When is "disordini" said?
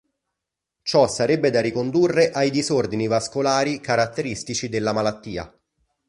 2.49-3.05